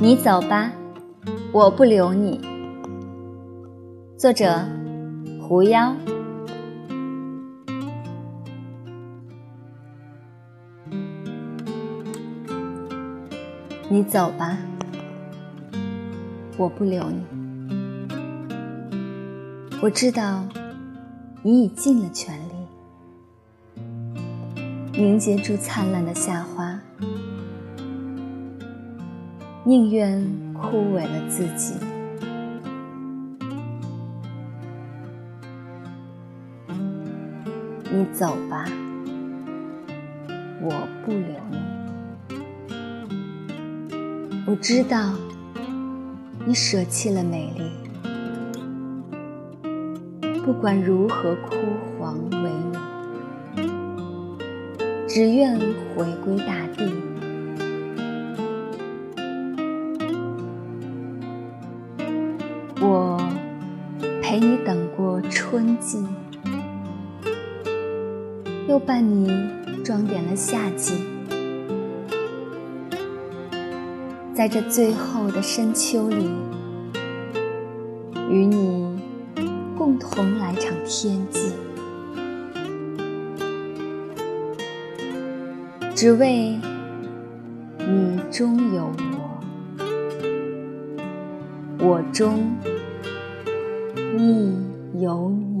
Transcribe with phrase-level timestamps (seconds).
[0.00, 0.70] 你走吧，
[1.50, 2.40] 我不留你。
[4.16, 4.64] 作者：
[5.42, 5.92] 狐妖。
[13.88, 14.56] 你走吧，
[16.56, 17.24] 我不留你。
[19.82, 20.44] 我知道
[21.42, 22.52] 你已尽了全力，
[24.92, 26.67] 凝结住灿烂的夏花。
[29.64, 31.74] 宁愿枯萎了自己。
[37.90, 38.64] 你走吧，
[40.60, 40.70] 我
[41.04, 41.58] 不留你。
[44.46, 45.12] 我知道
[46.46, 47.72] 你舍弃了美丽，
[50.46, 51.56] 不管如何枯
[51.98, 52.48] 黄萎
[53.56, 53.68] 靡，
[55.06, 55.58] 只愿
[55.94, 56.90] 回归大地。
[62.80, 63.18] 我
[64.22, 66.06] 陪你等过春季，
[68.68, 69.28] 又伴你
[69.82, 70.94] 装点了夏季，
[74.32, 76.30] 在这最后的深秋里，
[78.30, 79.00] 与你
[79.76, 81.52] 共同来场天际，
[85.96, 86.56] 只为
[87.78, 88.92] 你中有
[91.78, 92.02] 我。
[92.12, 92.56] 中
[94.16, 95.57] 亦有你。